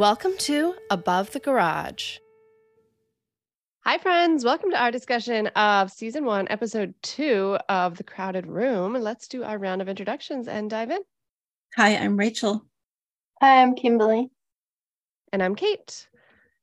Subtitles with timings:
[0.00, 2.20] Welcome to Above the Garage.
[3.84, 4.46] Hi, friends.
[4.46, 8.94] Welcome to our discussion of season one, episode two of The Crowded Room.
[8.94, 11.00] Let's do our round of introductions and dive in.
[11.76, 12.64] Hi, I'm Rachel.
[13.42, 14.30] Hi, I'm Kimberly.
[15.34, 16.08] And I'm Kate.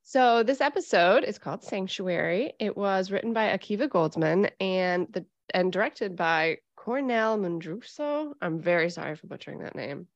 [0.02, 2.54] So, this episode is called Sanctuary.
[2.58, 8.32] It was written by Akiva Goldsman and the and directed by Kornél Mundruczó.
[8.42, 10.08] I'm very sorry for butchering that name.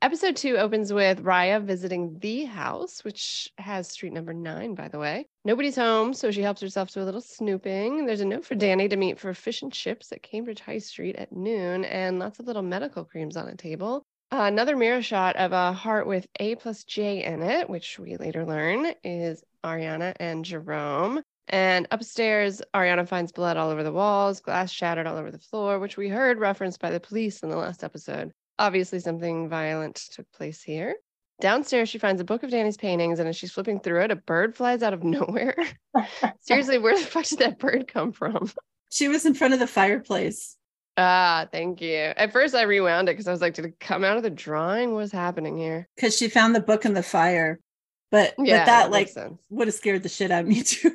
[0.00, 4.98] Episode two opens with Rya visiting the house, which has street number nine, by the
[5.00, 5.26] way.
[5.44, 8.06] Nobody's home, so she helps herself to a little snooping.
[8.06, 11.16] There's a note for Danny to meet for fish and chips at Cambridge High Street
[11.16, 14.04] at noon, and lots of little medical creams on a table.
[14.30, 18.16] Uh, another mirror shot of a heart with A plus J in it, which we
[18.18, 21.22] later learn is Ariana and Jerome.
[21.48, 25.80] And upstairs, Ariana finds blood all over the walls, glass shattered all over the floor,
[25.80, 28.30] which we heard referenced by the police in the last episode.
[28.58, 30.96] Obviously, something violent took place here.
[31.40, 34.16] Downstairs, she finds a book of Danny's paintings, and as she's flipping through it, a
[34.16, 35.54] bird flies out of nowhere.
[36.40, 38.50] Seriously, where the fuck did that bird come from?
[38.90, 40.56] She was in front of the fireplace.
[40.96, 41.94] Ah, thank you.
[41.94, 44.30] At first, I rewound it because I was like, did it come out of the
[44.30, 44.94] drawing?
[44.94, 45.86] What's happening here?
[45.94, 47.60] Because she found the book in the fire.
[48.10, 49.10] But, Yeah, but that like
[49.50, 50.90] would have scared the shit out of me too.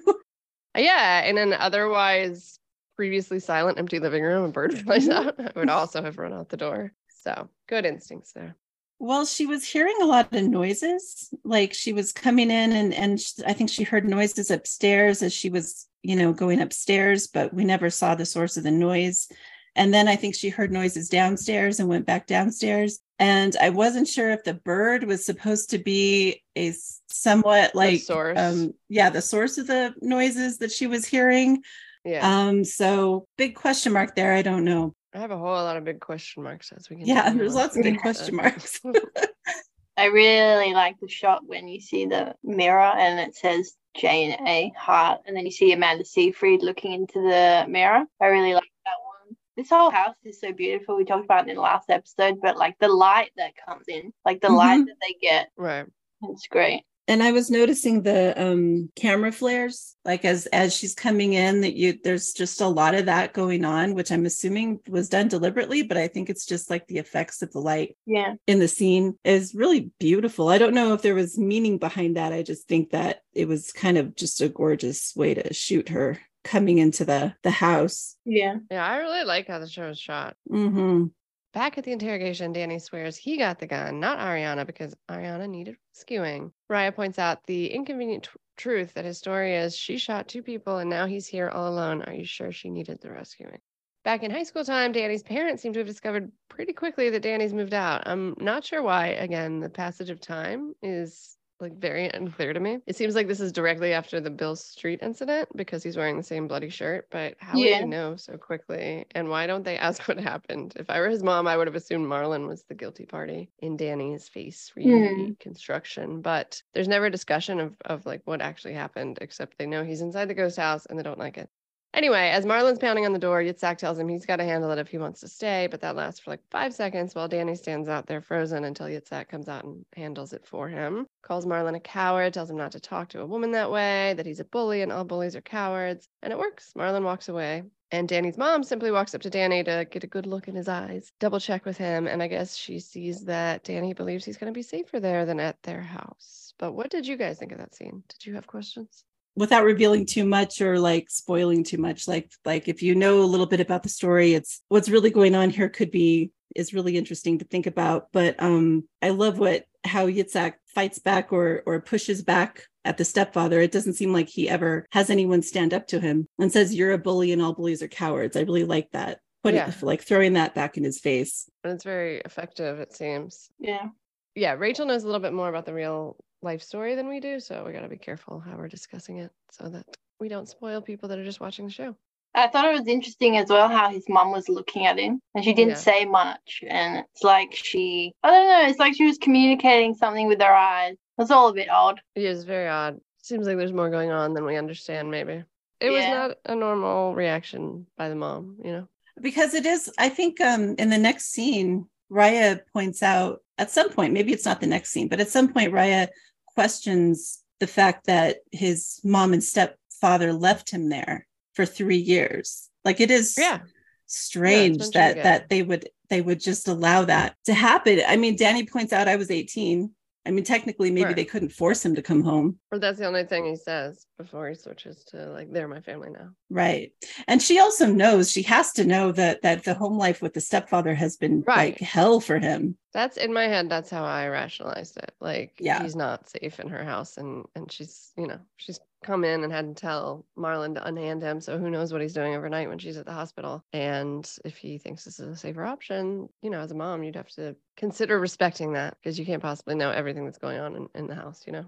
[0.76, 2.60] Yeah, in an otherwise
[2.98, 5.28] previously silent, empty living room, a bird flies Mm-hmm.
[5.30, 5.40] out.
[5.56, 6.92] I would also have run out the door.
[7.24, 8.56] So good instincts there.
[9.00, 11.34] well, she was hearing a lot of noises.
[11.44, 15.34] Like she was coming in and and sh- I think she heard noises upstairs as
[15.34, 19.28] she was, you know, going upstairs, but we never saw the source of the noise.
[19.76, 23.00] And then I think she heard noises downstairs and went back downstairs.
[23.20, 26.74] And I wasn't sure if the bird was supposed to be a
[27.08, 28.38] somewhat like source.
[28.38, 31.64] um yeah, the source of the noises that she was hearing.
[32.06, 34.34] Yeah, Um, so big question mark there.
[34.34, 34.94] I don't know.
[35.14, 37.06] I have a whole lot of big question marks as we can.
[37.06, 38.82] Yeah, there's lots of big question marks.
[39.98, 44.72] I really like the shot when you see the mirror and it says Jane A
[44.76, 48.04] Hart, and then you see Amanda Seyfried looking into the mirror.
[48.20, 48.96] I really like that
[49.28, 49.36] one.
[49.56, 50.98] This whole house is so beautiful.
[50.98, 54.12] We talked about it in the last episode, but like the light that comes in,
[54.26, 54.86] like the light Mhm.
[54.88, 55.86] that they get, right.
[56.24, 56.82] it's great.
[57.08, 61.76] And I was noticing the um camera flares, like as as she's coming in, that
[61.76, 65.84] you there's just a lot of that going on, which I'm assuming was done deliberately,
[65.84, 68.36] but I think it's just like the effects of the light Yeah.
[68.48, 70.50] in the scene is really beautiful.
[70.50, 72.34] I don't know if there was meaning behind that.
[72.34, 76.20] I just think that it was kind of just a gorgeous way to shoot her
[76.44, 78.16] coming into the the house.
[78.26, 78.56] Yeah.
[78.70, 80.36] Yeah, I really like how the show is shot.
[80.50, 81.06] hmm
[81.54, 85.78] Back at the interrogation, Danny swears he got the gun, not Ariana, because Ariana needed
[85.92, 86.52] rescuing.
[86.70, 90.80] Rya points out the inconvenient tr- truth that his story is she shot two people
[90.80, 92.02] and now he's here all alone.
[92.04, 93.60] Are you sure she needed the rescuing?
[94.04, 97.54] Back in high school time, Danny's parents seem to have discovered pretty quickly that Danny's
[97.54, 98.02] moved out.
[98.08, 99.08] I'm not sure why.
[99.10, 102.80] Again, the passage of time is like very unclear to me.
[102.88, 106.24] It seems like this is directly after the Bill Street incident because he's wearing the
[106.24, 107.08] same bloody shirt.
[107.12, 107.80] But how Yeah.
[107.80, 109.06] you know so quickly?
[109.12, 110.74] And why don't they ask what happened?
[110.78, 113.78] If I were his mom, I would have assumed Marlon was the guilty party in
[113.78, 115.32] Danny's face Hmm.
[115.32, 116.22] reconstruction.
[116.22, 120.02] But there's never a discussion of, of like what actually happened, except they know he's
[120.02, 121.50] inside the ghost house and they don't like it.
[121.94, 124.80] Anyway, as Marlon's pounding on the door, Yitzhak tells him he's got to handle it
[124.80, 127.88] if he wants to stay, but that lasts for like five seconds while Danny stands
[127.88, 131.06] out there frozen until Yitzhak comes out and handles it for him.
[131.22, 134.26] Calls Marlon a coward, tells him not to talk to a woman that way, that
[134.26, 136.10] he's a bully and all bullies are cowards.
[136.24, 136.74] And it works.
[136.76, 137.64] Marlon walks away.
[137.92, 140.68] And Danny's mom simply walks up to Danny to get a good look in his
[140.68, 142.08] eyes, double check with him.
[142.08, 145.40] And I guess she sees that Danny believes he's going to be safer there than
[145.40, 146.56] at their house.
[146.58, 148.02] But what did you guys think of that scene?
[148.10, 149.06] Did you have questions?
[149.36, 153.26] Without revealing too much or like spoiling too much like like if you know a
[153.26, 156.98] little bit about the story it's what's really going on here could be is really
[156.98, 161.82] interesting to think about but um i love what how yitzhak fights back or or
[161.82, 165.88] pushes back at the stepfather it doesn't seem like he ever has anyone stand up
[165.88, 168.90] to him and says you're a bully and all bullies are cowards i really like
[168.92, 169.74] that putting Yeah.
[169.82, 173.50] like throwing that back in his face And it's very effective, it seems.
[173.60, 173.88] Yeah.
[174.36, 177.40] yeah, Rachel knows a little bit more about the real life story than we do,
[177.40, 179.86] so we got to be careful how we're discussing it so that
[180.20, 181.96] we don't spoil people that are just watching the show.
[182.36, 185.44] I thought it was interesting as well how his mom was looking at him and
[185.44, 185.78] she didn't Yeah.
[185.82, 186.64] say much.
[186.68, 190.54] And it's like she, I don't know, it's like she was communicating something with her
[190.54, 190.96] eyes.
[191.20, 192.02] It's all a bit odd.
[192.16, 193.00] It is very odd.
[193.22, 195.44] Seems like there's more going on than we understand, maybe.
[195.80, 198.88] It was not a normal reaction by the mom, you know?
[199.22, 203.92] because it is i think um in the next scene rya points out at some
[203.92, 206.08] point maybe it's not the next scene but at some point rya
[206.56, 213.00] questions the fact that his mom and stepfather left him there for three years like
[213.00, 213.60] it is Yeah.
[214.06, 215.24] strange mentioned that again.
[215.24, 219.08] that they would they would just allow that to happen i mean danny points out
[219.08, 219.92] i was 18
[220.26, 222.58] I mean, technically, maybe they couldn't force him to come home.
[222.72, 226.10] Or that's the only thing he says before he switches to like, they're my family
[226.10, 226.30] now.
[226.50, 226.92] Right.
[227.28, 230.42] And she also knows she has to know that that the home life with the
[230.42, 231.74] stepfather has been Right.
[231.74, 232.78] like hell for him.
[232.94, 233.70] That's in my head.
[233.70, 235.14] That's how I rationalized it.
[235.20, 235.82] Like, Yeah.
[235.82, 239.52] he's not safe in her house, and and she's, you know, she's come in and
[239.52, 241.42] had to tell Marlon to unhand him.
[241.42, 243.64] So who knows what he's doing overnight when she's at the hospital?
[243.74, 247.16] And if he thinks this is a safer option, you know, as a mom, you'd
[247.18, 250.88] have to consider respecting that because you can't possibly know everything that's going on in,
[250.96, 251.44] in the house.
[251.46, 251.66] You know.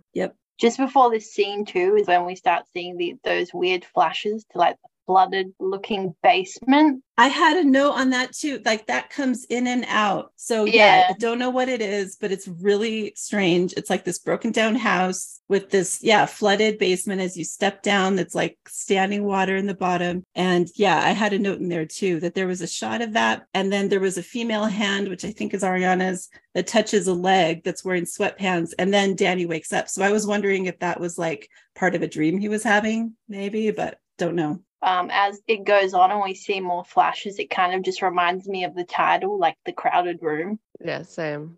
[0.60, 4.58] Just before this scene too is when we start seeing the those weird flashes to
[4.60, 7.04] like the flooded looking basement.
[7.18, 8.62] I had a note on that too.
[8.66, 10.34] Like that comes in and out.
[10.36, 11.08] So yeah, Yeah.
[11.12, 13.74] I don't know what it is, but it's really strange.
[13.78, 18.18] It's like this broken down house with this, yeah, flooded basement as you step down
[18.18, 20.26] that's like standing water in the bottom.
[20.36, 23.14] And yeah, I had a note in there too that there was a shot of
[23.14, 23.46] that.
[23.54, 27.14] And then there was a female hand, which I think is Ariana's, that touches a
[27.14, 28.74] leg that's wearing sweatpants.
[28.78, 29.88] And then Danny wakes up.
[29.88, 33.14] So I was wondering if that was like part of a dream he was having,
[33.30, 34.62] maybe, but don't know.
[34.86, 38.48] Um, as it goes on and we see more flashes, it kind of just reminds
[38.48, 40.60] me of the title, like the crowded room.
[40.80, 41.58] Yeah, same.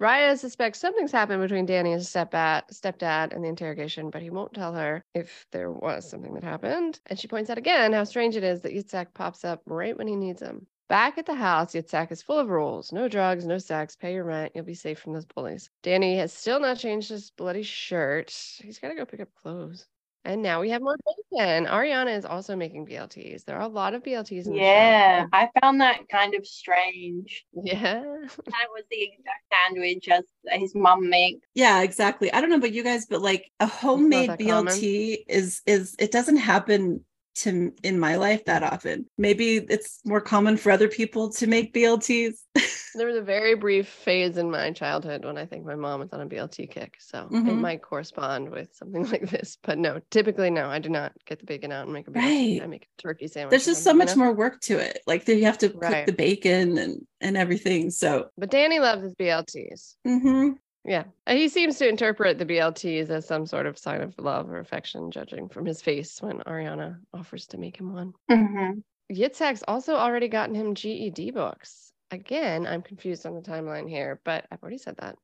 [0.00, 4.54] Rya suspects something's happened between Danny and stepdad, stepdad and the interrogation, but he won't
[4.54, 6.98] tell her if there was something that happened.
[7.06, 10.08] And she points out again how strange it is that Yitzhak pops up right when
[10.08, 10.66] he needs him.
[10.88, 12.90] Back at the house, Yitzhak is full of rules.
[12.90, 15.70] No drugs, no sex, pay your rent, you'll be safe from those bullies.
[15.82, 18.34] Danny has still not changed his bloody shirt.
[18.62, 19.86] He's got to go pick up clothes.
[20.24, 21.66] And now we have more bacon.
[21.66, 23.44] Ariana is also making BLTs.
[23.44, 24.58] There are a lot of BLTs in the.
[24.58, 27.44] Yeah, I found that kind of strange.
[27.64, 28.02] Yeah.
[28.02, 30.24] That was the exact sandwich as
[30.60, 31.46] his mom makes.
[31.54, 32.32] Yeah, exactly.
[32.32, 34.72] I don't know about you guys, but like a homemade that common.
[34.72, 37.04] BLT is is it doesn't happen
[37.36, 39.06] to in my life that often.
[39.18, 42.34] Maybe it's more common for other people to make BLTs.
[42.94, 46.12] There was a very brief phase in my childhood when I think my mom was
[46.12, 46.96] on a BLT kick.
[47.00, 47.58] So it Mhm.
[47.58, 49.56] might correspond with something like this.
[49.62, 52.20] But no, typically, no, I do not get the bacon out and make a BLT.
[52.58, 52.62] Right.
[52.62, 53.50] I make a turkey sandwich.
[53.50, 55.00] There's just so much more work to it.
[55.06, 56.04] Like you have to cook Right.
[56.04, 57.88] the bacon and and everything.
[57.88, 59.96] So But Danny loves his BLTs.
[60.06, 60.56] mhm.
[60.84, 61.04] Yeah.
[61.28, 65.10] He seems to interpret the BLTs as some sort of sign of love or affection,
[65.10, 68.12] judging from his face when Ariana offers to make him one.
[68.30, 68.80] Mm-hmm.
[69.14, 71.92] Yitzhak's also already gotten him GED books.
[72.10, 75.16] Again, I'm confused on the timeline here, but I've already said that.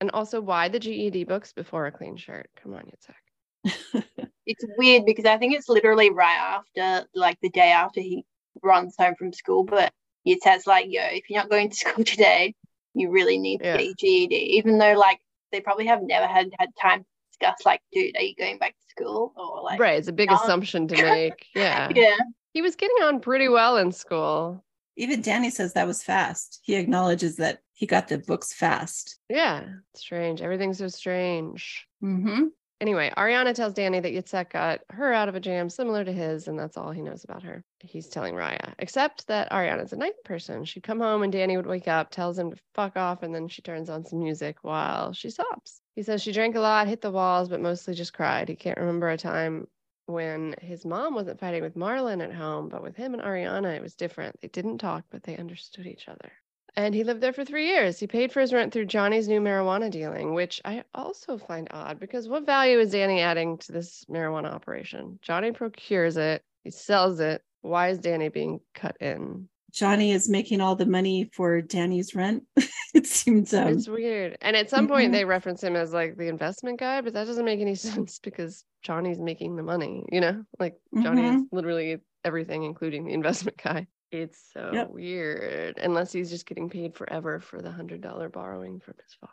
[0.00, 2.50] And also, why the GED books before a clean shirt?
[2.62, 4.04] Come on, Yitzhak.
[4.46, 8.24] It's weird because I think it's literally right after, like the day after he
[8.62, 9.64] runs home from school.
[9.64, 9.92] But
[10.24, 12.54] it says like, "Yo, if you're not going to school today,
[12.96, 13.76] you really need to Yeah.
[13.76, 15.20] get your GED." Even though like
[15.52, 18.72] they probably have never had had time to discuss like, "Dude, are you going back
[18.72, 19.98] to school?" Or like, right.
[19.98, 20.36] It's a big no.
[20.36, 21.46] assumption to make.
[21.54, 21.90] Yeah.
[21.94, 22.16] yeah,
[22.52, 24.64] He was getting on pretty well in school.
[24.96, 26.60] Even Danny says that was fast.
[26.62, 29.18] He acknowledges that he got the books fast.
[29.28, 29.64] Yeah.
[29.94, 30.40] Strange.
[30.40, 31.86] Everything's so strange.
[32.02, 32.44] Mm-hmm.
[32.78, 36.46] Anyway, Ariana tells Danny that Yitzhak got her out of a jam similar to his,
[36.46, 37.64] and that's all he knows about her.
[37.80, 40.64] He's telling Rya, except that Ariana's a night person.
[40.66, 43.48] She'd come home and Danny would wake up, tells him to fuck off, and then
[43.48, 45.80] she turns on some music while she sobs.
[45.94, 48.50] He says she drank a lot, hit the walls, but mostly just cried.
[48.50, 49.68] He can't remember a time
[50.04, 53.82] when his mom wasn't fighting with Marlon at home, but with him and Ariana, it
[53.82, 54.38] was different.
[54.42, 56.30] They didn't talk, but they understood each other.
[56.76, 57.98] And he lived there for three years.
[57.98, 61.98] He paid for his rent through Johnny's new marijuana dealing, which I also find odd
[61.98, 65.18] because what value is Danny adding to this marijuana operation?
[65.22, 67.42] Johnny procures it, he sells it.
[67.62, 69.48] Why is Danny being cut in?
[69.72, 72.44] Johnny is making all the money for Danny's rent.
[72.94, 74.36] it seems um, it's weird.
[74.40, 75.12] And at some point, mhm.
[75.12, 78.64] they reference him as like the investment guy, but that doesn't make any sense because
[78.82, 80.44] Johnny's making the money, you know?
[80.58, 83.86] Like Johnny is literally everything, including the investment guy.
[84.12, 84.90] It's so Yep.
[84.90, 89.32] weird, unless he's just getting paid forever for the hundred dollar borrowing from his father.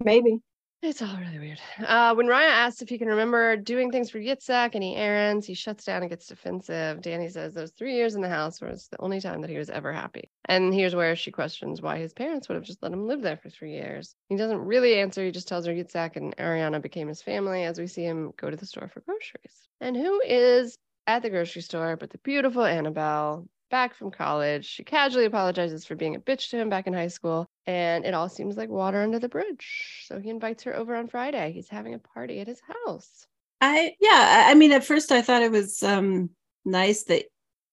[0.00, 0.38] maybe.
[0.80, 1.58] It's all really weird.
[1.84, 5.54] Uh, when Rya asks if he can remember doing things for Yitzhak, any errands, he
[5.54, 7.00] shuts down and gets defensive.
[7.00, 9.70] Danny says those three years in the house was the only time that he was
[9.70, 10.30] ever happy.
[10.44, 13.36] And here's where she questions why his parents would have just let him live there
[13.36, 14.14] for three years.
[14.28, 15.24] He doesn't really answer.
[15.24, 18.48] He just tells her Yitzhak and Ariana became his family as we see him go
[18.48, 19.68] to the store for groceries.
[19.80, 23.48] And who is at the grocery store but the beautiful Annabelle?
[23.70, 27.08] Back from college, she casually apologizes for being a bitch to him back in high
[27.08, 30.04] school, and it all seems like water under the bridge.
[30.06, 31.52] So he invites her over on Friday.
[31.52, 33.26] He's having a party at his house.
[33.60, 36.30] I yeah, I mean at first I thought it was um
[36.64, 37.24] nice that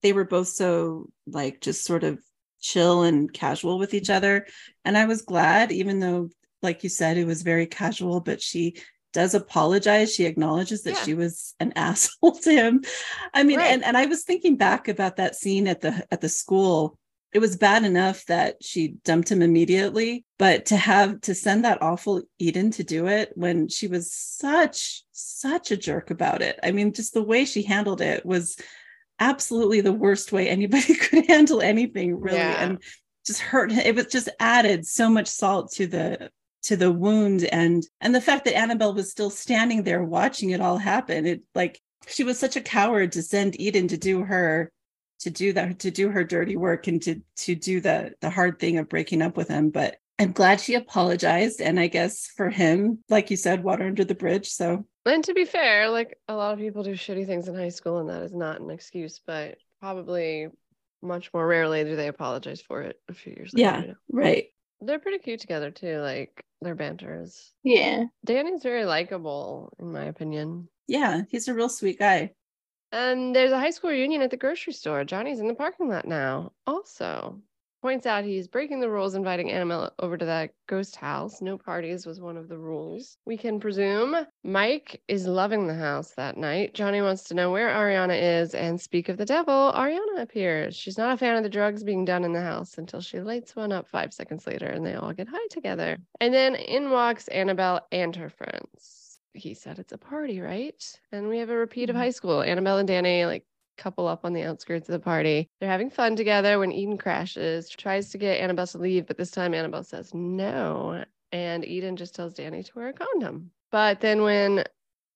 [0.02, 2.20] they were both so like just sort of
[2.60, 4.48] chill and casual with each other.
[4.84, 6.30] And I was glad, even though,
[6.62, 8.82] like you said, it was very casual, but she
[9.16, 10.14] does apologize.
[10.14, 11.04] She acknowledges that Yeah.
[11.04, 12.84] she was an asshole to him.
[13.34, 13.72] I mean, Right.
[13.72, 17.00] and, and I was thinking back about that scene at the at the school
[17.34, 21.82] it was bad enough that she dumped him immediately, but to have to send that
[21.82, 26.58] awful Eden to do it when she was such such a jerk about it.
[26.64, 28.56] I mean, just the way she handled it was
[29.20, 32.38] absolutely the worst way anybody could handle anything, really.
[32.38, 32.64] Yeah.
[32.64, 32.82] And
[33.28, 36.30] just hurt it was just added so much salt to the
[36.66, 40.62] to the wound and and the fact that Annabelle was still standing there watching it
[40.62, 41.26] all happen.
[41.26, 44.72] It like she was such a coward to send Eden to do her
[45.20, 48.60] to do that to do her dirty work and to to do the the hard
[48.60, 52.50] thing of breaking up with him but i'm glad she apologized and i guess for
[52.50, 56.36] him like you said water under the bridge so And to be fair, like a
[56.36, 59.22] lot of people do shitty things in high school, and that is not an excuse,
[59.26, 60.48] but probably
[61.04, 63.64] much more rarely do they apologize for it a few years later.
[63.64, 63.94] yeah you know?
[64.10, 64.46] right
[64.86, 66.00] They're pretty cute together too.
[66.00, 67.54] Like their banter is.
[67.64, 68.06] Yeah.
[68.26, 70.70] Danny's very likable, in my opinion.
[70.88, 72.34] yeah he's a real sweet guy
[72.92, 75.04] And there's a high school reunion at the grocery store.
[75.04, 76.54] Johnny's in the parking lot now.
[76.68, 77.42] Also,
[77.86, 81.40] points out he's breaking the rules, inviting Annabelle over to that ghost house.
[81.40, 83.20] No parties was one of the rules.
[83.28, 86.74] We can presume Mike is loving the house that night.
[86.74, 90.76] Johnny wants to know where Ariana is, and speak of the devil, Ariana appears.
[90.76, 93.56] She's not a fan of the drugs being done in the house until she lights
[93.56, 95.96] one up five seconds later, and they all get high together.
[96.20, 100.82] And then in walks Annabelle and her friends he said it's a party, right?
[101.12, 102.00] And we have a repeat of Mhm.
[102.00, 102.42] high school.
[102.42, 103.46] Annabelle and Danny like
[103.78, 105.50] couple up on the outskirts of the party.
[105.60, 109.32] They're having fun together when Eden crashes, tries to get Annabelle to leave, but this
[109.32, 111.04] time Annabelle says no.
[111.32, 113.52] And Eden just tells Danny to wear a condom.
[113.72, 114.64] But then when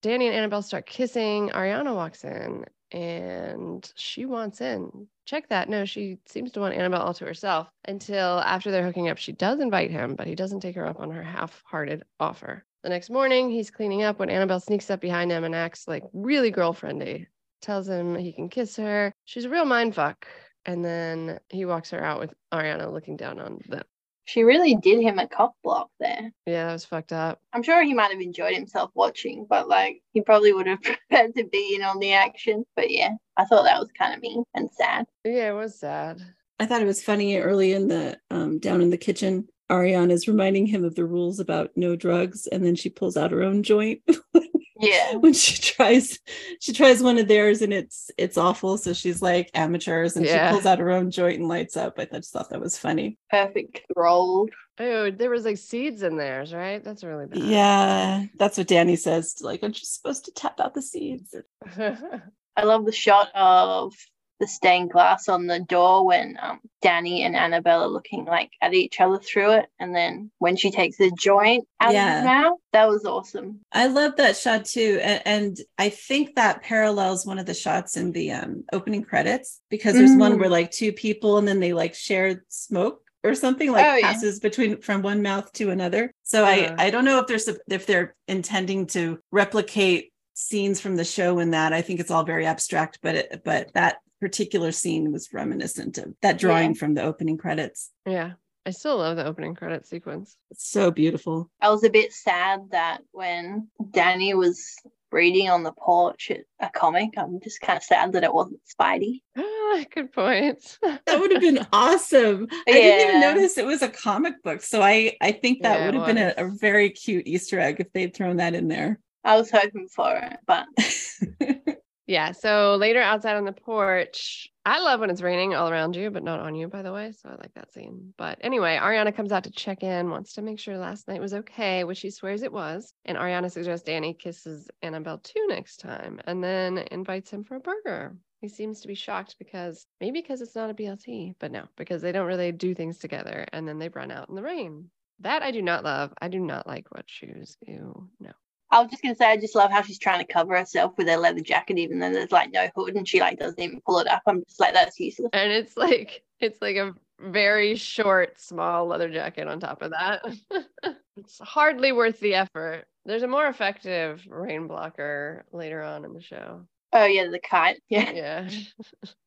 [0.02, 5.08] Danny and Annabelle start kissing, Ariana walks in and she wants in.
[5.26, 5.70] Check that.
[5.70, 9.32] No, she seems to want Annabelle all to herself until after they're hooking up, she
[9.32, 12.66] does invite him, but he doesn't take her up on her half hearted offer.
[12.84, 16.04] The next morning, he's cleaning up when Annabelle sneaks up behind him and acts like
[16.14, 17.28] really girlfriendy.
[17.62, 19.14] Tells him he can kiss her.
[19.26, 20.26] She's a real mind fuck.
[20.66, 23.84] And then he walks her out with Ariana looking down on them.
[24.26, 26.32] She really did him a cock block there.
[26.46, 27.40] Yeah, that was fucked up.
[27.52, 31.34] I'm sure he might have enjoyed himself watching, but like he probably would have preferred
[31.36, 32.64] to be in on the action.
[32.76, 35.06] But yeah, I thought that was kind of mean and sad.
[35.26, 36.22] Yeah, it was sad.
[36.60, 40.28] i thought it was funny early in the um down in the kitchen Ariana is
[40.28, 43.64] reminding him of the rules about no drugs and then she pulls out her own
[43.64, 44.02] joint
[44.80, 45.16] Yeah.
[45.20, 46.20] when she tries
[46.60, 50.48] she tries one of theirs and it's it's awful so she's like amateurs and Yeah.
[50.50, 53.18] she pulls out her own joint and lights up i just thought that was funny
[53.30, 54.52] Perfect rolled.
[54.82, 56.82] Oh, there was like seeds in theirs, right?
[56.82, 57.40] That's really bad.
[57.44, 61.36] yeah that's what danny says like i'm just supposed to tap out the seeds
[61.78, 63.94] I love the shot of
[64.40, 68.74] the stained glass on the door when um, Danny and Annabelle are looking like at
[68.74, 72.10] each other through it, and then when she takes the joint out Yeah.
[72.10, 73.60] of his mouth, that was awesome.
[73.72, 77.98] I love that shot too, and, and I think that parallels one of the shots
[77.98, 80.40] in the um, opening credits because there's one Mm.
[80.40, 84.14] where like two people and then they like share smoke or something like Oh, yeah.
[84.14, 86.14] passes between from one mouth to another.
[86.24, 86.76] So Yeah.
[86.80, 91.40] I I don't know if there's if they're intending to replicate scenes from the show
[91.40, 91.74] in that.
[91.74, 96.14] I think it's all very abstract, but it, but that particular scene was reminiscent of
[96.22, 97.92] that drawing from the opening credits.
[98.06, 98.34] yeah.
[98.66, 100.36] I still love the opening credit sequence.
[100.52, 101.50] It's so beautiful.
[101.62, 104.76] I was a bit sad that when Danny was
[105.12, 108.60] reading on the porch at a comic, I'm just kind of sad that it wasn't
[108.68, 109.22] Spidey.
[109.96, 110.78] Good point.
[110.84, 112.48] That would have been awesome.
[112.52, 114.62] I didn't even notice it was a comic book.
[114.62, 117.78] So I I think that Yeah, would have been a, a very cute Easter egg
[117.80, 119.00] if they'd thrown that in there.
[119.24, 120.66] I was hoping for it, but
[122.10, 122.32] Yeah.
[122.32, 126.24] So later outside on the porch, I love when it's raining all around you, but
[126.24, 127.12] not on you, by the way.
[127.12, 128.16] So I like that scene.
[128.18, 131.36] But anyway, Ariana comes out to check in, wants to make sure last night was
[131.36, 132.96] okay, which she swears it was.
[133.06, 137.60] And Ariana suggests Danny kisses Annabelle too next time and then invites him for a
[137.60, 138.18] burger.
[138.42, 142.02] He seems to be shocked because maybe because it's not a BLT, but no, because
[142.02, 144.90] they don't really do things together and then they run out in the rain.
[145.20, 146.12] That I do not love.
[146.20, 147.56] I do not like wet shoes.
[147.68, 148.32] Ew, no.
[148.72, 151.08] I was just gonna say I just love how she's trying to cover herself with
[151.08, 154.00] her leather jacket, even though there's like no hood and she like doesn't even pull
[154.00, 154.22] it up.
[154.28, 155.30] I'm just like that's useless.
[155.34, 160.24] and it's like it's like a very short small leather jacket on top of that
[161.18, 166.22] it's hardly worth the effort there's a more effective rain blocker later on in the
[166.22, 166.62] show
[166.94, 167.82] Oh yeah, the kite.
[167.90, 168.50] Yeah.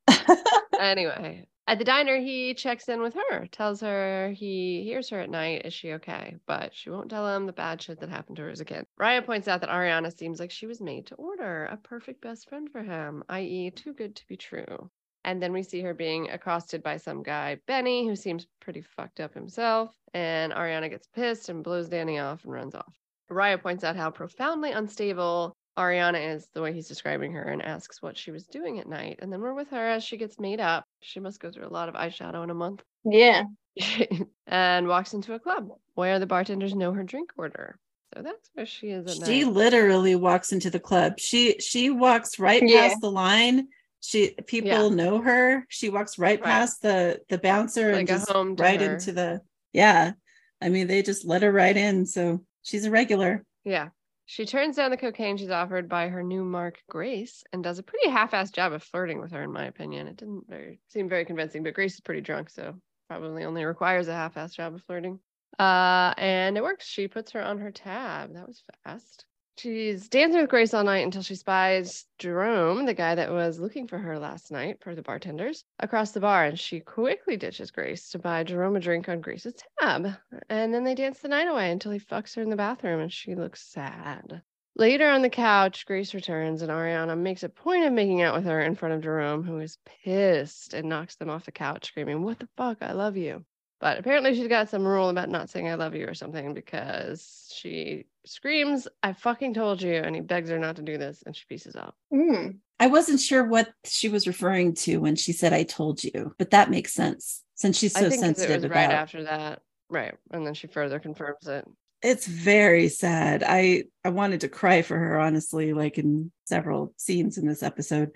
[0.08, 0.36] yeah
[0.80, 5.30] anyway at the diner he checks in with her tells her he hears her at
[5.30, 8.42] night is she okay but she won't tell him the bad shit that happened to
[8.42, 11.14] her as a kid rya points out that ariana seems like she was made to
[11.16, 14.90] order a perfect best friend for him i.e too good to be true
[15.24, 19.20] and then we see her being accosted by some guy, Benny, who seems pretty fucked
[19.20, 19.96] up himself.
[20.14, 22.98] And Ariana gets pissed and blows Danny off and runs off.
[23.30, 28.02] Rya points out how profoundly unstable Ariana is the way he's describing her and asks
[28.02, 29.18] what she was doing at night.
[29.22, 30.84] And then we're with her as she gets made up.
[31.00, 32.82] She must go through a lot of eyeshadow in a month.
[33.04, 33.44] Yeah.
[34.46, 37.78] and walks into a club where the bartenders know her drink order.
[38.14, 39.52] So that's where she is at She night.
[39.54, 41.14] literally walks into the club.
[41.18, 42.88] She she walks right Yeah.
[42.88, 43.68] past the line.
[44.00, 44.88] She people Yeah.
[44.94, 45.64] know her.
[45.70, 46.44] She walks right, Right.
[46.44, 48.94] past the the bouncer and Like a just home right her.
[48.94, 49.40] into the
[49.72, 50.12] yeah.
[50.60, 52.04] I mean, they just let her right in.
[52.04, 53.44] So she's a regular.
[53.64, 53.88] Yeah.
[54.26, 57.82] She turns down the cocaine she's offered by her new mark, Grace, and does a
[57.82, 60.06] pretty half-assed job of flirting with her, in my opinion.
[60.08, 62.74] It didn't very, seem very convincing, but Grace is pretty drunk, so
[63.08, 65.18] probably only requires a half-assed job of flirting.
[65.58, 66.86] Uh, and it works.
[66.86, 68.32] She puts her on her tab.
[68.34, 69.26] That was fast.
[69.58, 73.86] She's dancing with Grace all night until she spies Jerome, the guy that was looking
[73.86, 76.44] for her last night for the bartenders, across the bar.
[76.46, 80.16] And she quickly ditches Grace to buy Jerome a drink on Grace's tab.
[80.48, 83.12] And then they dance the night away until he fucks her in the bathroom and
[83.12, 84.42] she looks sad.
[84.74, 88.46] Later on the couch, Grace returns and Ariana makes a point of making out with
[88.46, 92.22] her in front of Jerome, who is pissed and knocks them off the couch, screaming,
[92.22, 92.78] What the fuck?
[92.80, 93.44] I love you.
[93.82, 97.50] But apparently she's got some rule about not saying I love you or something because
[97.52, 99.94] she screams, I fucking told you.
[99.94, 101.96] And he begs her not to do this and she pieces out.
[102.14, 102.58] Mm.
[102.78, 106.50] I wasn't sure what she was referring to when she said I told you, but
[106.52, 109.62] that makes sense since she's so I think 'cause it sensitive was right after that.
[109.90, 110.14] Right.
[110.30, 111.66] And then she further confirms it.
[112.02, 113.42] it's very sad.
[113.44, 118.12] I I wanted to cry for her honestly like in several scenes in this episode.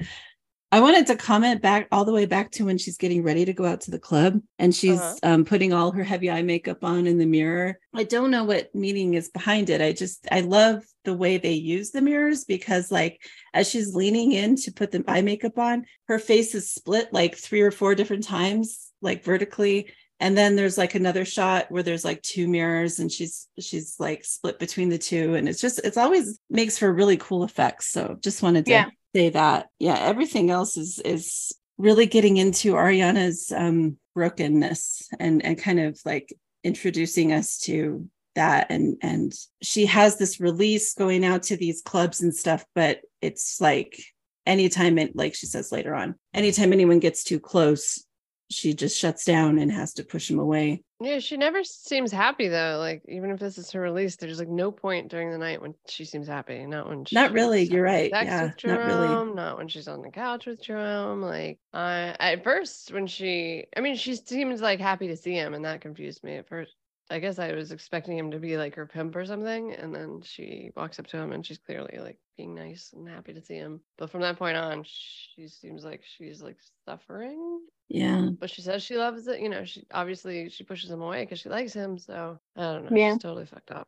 [0.77, 3.55] I wanted to comment back all the way back to when she's getting ready to
[3.55, 5.17] go out to the club and she's Uh-huh.
[5.23, 7.79] um, putting all her heavy eye makeup on in the mirror.
[7.95, 9.81] I don't know what meaning is behind it.
[9.81, 13.23] I just I love the way they use the mirrors because like
[13.55, 17.37] as she's leaning in to put the eye makeup on, her face is split like
[17.39, 19.91] three or four different times, like vertically
[20.21, 24.27] and then there's like another shot where there's like two mirrors and she's she's like
[24.27, 28.17] split between the two and it's just it's always makes for really cool effects so
[28.23, 28.87] just wanted to Yeah.
[29.17, 35.59] Say that yeah everything else is is really getting into ariana's um brokenness and and
[35.59, 38.67] kind of like introducing us to that.
[38.71, 43.61] And and she has this release going out to these clubs and stuff but it's
[43.61, 43.99] like
[44.45, 48.05] anytime it like she says later on anytime anyone gets too close
[48.51, 52.49] she just shuts down and has to push him away Yeah, she never seems happy
[52.49, 52.77] though.
[52.79, 55.75] Like even if this is her release, there's like no point during the night when
[55.89, 56.65] she seems happy.
[56.67, 59.35] Not when Not really, you're right, yeah, with not really.
[59.35, 61.21] Not when she's on the couch with Jerome.
[61.21, 65.53] Like I at first when she, I mean, she seems like happy to see him,
[65.53, 66.73] and that confused me at first.
[67.11, 70.23] I guess I was expecting him to be like her pimp or something, and then
[70.25, 73.55] she walks up to him and she's clearly like being nice and happy to see
[73.57, 73.81] him.
[73.97, 78.83] But from that point on, she seems like she's like suffering yeah but she says
[78.83, 79.41] she loves it.
[79.41, 81.99] You know, she obviously she pushes him away because she likes him.
[81.99, 82.97] So I don't know.
[82.97, 83.13] Yeah.
[83.13, 83.87] She's totally fucked up.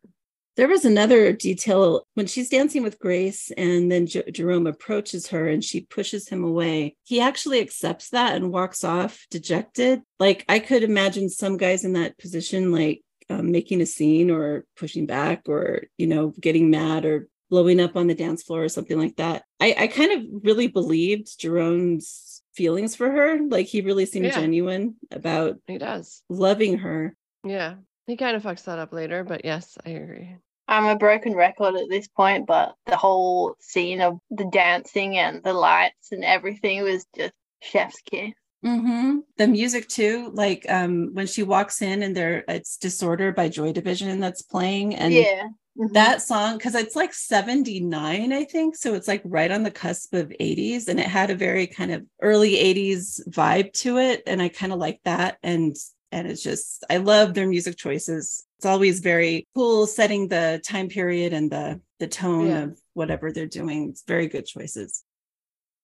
[0.57, 5.49] there was another detail when she's dancing with grace and then J- jerome approaches her
[5.49, 10.59] and she pushes him away he actually accepts that and walks off dejected like i
[10.61, 15.43] could imagine some guys in that position like um, making a scene or pushing back
[15.49, 19.17] or you know getting mad or blowing up on the dance floor or something like
[19.17, 24.27] that i, I kind of really believed jerome's feelings for her like he really seemed
[24.27, 24.41] Yeah.
[24.41, 26.23] genuine about He does.
[26.29, 27.15] loving her
[27.45, 27.77] Yeah.
[28.07, 30.35] He kind of fucks that up later, but yes, I agree.
[30.67, 35.43] I'm a broken record at this point, but the whole scene of the dancing and
[35.43, 38.33] the lights and everything was just chef's kiss.
[38.63, 43.49] Hmm The music too, like um when she walks in and there it's Disorder by
[43.49, 45.49] Joy Division that's playing and yeah.
[45.79, 45.93] Mhm.
[45.93, 50.13] that song because it's like 79 I think so it's like right on the cusp
[50.15, 54.43] of 80s and it had a very kind of early 80s vibe to it and
[54.43, 55.77] I kind of like that and
[56.11, 58.45] and it's just I love their music choices.
[58.57, 62.63] It's always very cool setting the time period and the the tone Yeah.
[62.65, 63.91] of whatever they're doing.
[63.91, 65.05] It's very good choices.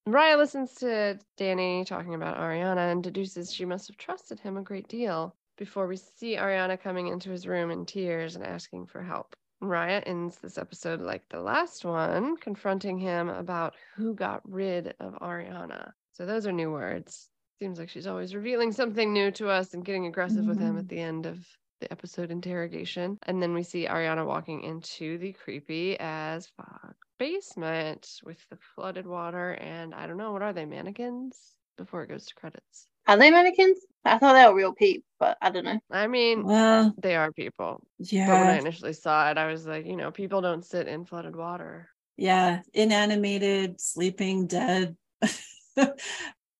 [0.06, 4.62] Rya listens to Danny talking about Ariana and deduces she must have trusted him a
[4.62, 9.02] great deal before we see Ariana coming into his room in tears and asking for
[9.02, 9.34] help.
[9.62, 15.14] Rya ends this episode like the last one, confronting him about who got rid of
[15.20, 15.92] Ariana.
[16.12, 17.30] So those are new words.
[17.58, 20.84] Seems like she's always revealing something new to us and getting aggressive with him at
[20.84, 20.94] mm-hmm.
[20.94, 21.46] the end of
[21.84, 23.18] the episode interrogation.
[23.24, 29.06] And then we see Ariana walking into the creepy as fuck basement with the flooded
[29.06, 31.36] water and I don't know, what are they, mannequins?
[31.76, 32.86] Before it goes to credits.
[33.06, 33.78] Are they mannequins?
[34.04, 35.80] I thought they were real people, but I don't know.
[35.90, 37.86] I mean, Well, they are people.
[37.98, 38.28] Yeah.
[38.28, 41.04] But when I initially saw it, I was like, you know, people don't sit in
[41.04, 41.88] flooded water.
[42.16, 44.96] Yeah, inanimated, sleeping, dead.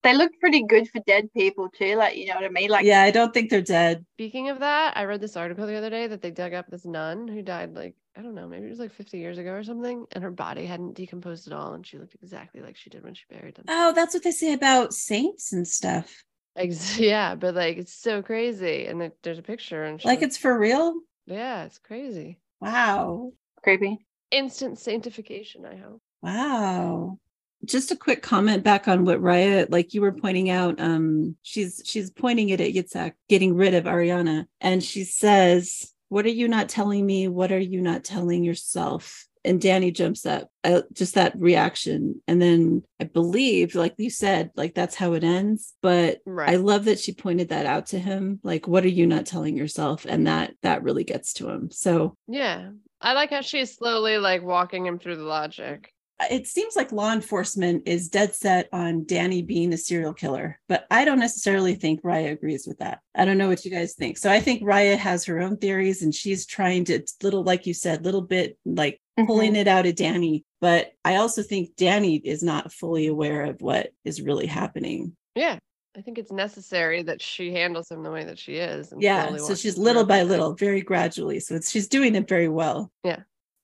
[0.04, 1.96] They look pretty good for dead people too.
[1.96, 2.70] Like you know what I mean?
[2.70, 4.04] Like yeah, I don't think they're dead.
[4.16, 6.84] Speaking of that, I read this article the other day that they dug up this
[6.84, 9.64] nun who died like I don't know, maybe it was like 50 years ago or
[9.64, 13.02] something, and her body hadn't decomposed at all, and she looked exactly like she did
[13.02, 13.64] when she buried them.
[13.68, 16.22] Oh, that's what they say about saints and stuff.
[16.54, 20.20] Ex- yeah, but like it's so crazy, and it, there's a picture, and she Like
[20.20, 20.94] looks- it's for real?
[21.26, 22.38] yeah, it's crazy.
[22.60, 23.32] Wow.
[23.62, 23.98] creepy.
[24.30, 25.64] Instant sanctification.
[25.66, 26.00] I hope.
[26.22, 27.18] Wow.
[27.64, 31.82] Just a quick comment back on what Rya, like you were pointing out, um, she's
[31.84, 36.48] she's pointing it at Yitzhak, getting rid of Ariana, and she says, "What are you
[36.48, 37.28] not telling me?
[37.28, 42.40] What are you not telling yourself?" And Danny jumps up, uh, just that reaction, and
[42.40, 45.74] then I believe, like you said, like that's how it ends.
[45.82, 46.50] But Right.
[46.50, 49.56] I love that she pointed that out to him, like, "What are you not telling
[49.56, 51.70] yourself?" And that that really gets to him.
[51.70, 55.93] So Yeah, I like how she's slowly like walking him through the logic.
[56.30, 60.86] It seems like law enforcement is dead set on Danny being a serial killer, but
[60.90, 63.00] I don't necessarily think Rya agrees with that.
[63.14, 64.16] I don't know what you guys think.
[64.18, 67.74] So I think Rya has her own theories and she's trying to little like you
[67.74, 69.56] said, little bit like pulling mm-hmm.
[69.56, 73.90] it out of Danny, but I also think Danny is not fully aware of what
[74.04, 75.16] is really happening.
[75.34, 75.58] Yeah,
[75.96, 78.92] I think it's necessary that she handles him the way that she is.
[78.92, 81.40] and Yeah, so she's little by little, very gradually.
[81.40, 82.90] So it's she's doing it very well.
[83.04, 83.20] Yeah.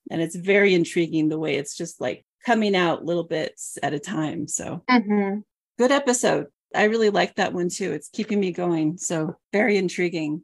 [0.09, 3.99] And it's very intriguing the way it's just like coming out little bits at a
[3.99, 4.47] time.
[4.47, 5.39] So hmm
[5.77, 6.47] good episode.
[6.75, 7.91] I really like that one too.
[7.91, 8.97] It's keeping me going.
[8.97, 10.43] So very intriguing.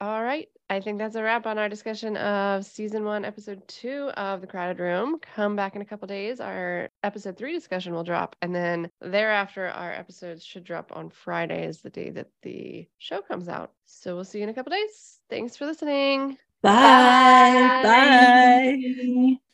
[0.00, 0.48] All right.
[0.70, 4.46] I think that's a wrap on our discussion of season one, episode two of The
[4.46, 5.18] Crowded Room.
[5.20, 6.40] Come back in a couple days.
[6.40, 8.34] Our episode three discussion will drop.
[8.40, 13.20] And then thereafter, our episodes should drop on Friday, is the day that the show
[13.20, 13.72] comes out.
[13.84, 15.18] So we'll see you in a couple days.
[15.28, 16.38] Thanks for listening.
[16.62, 17.82] Bye.
[17.82, 17.82] Bye.
[17.82, 19.51] Bye.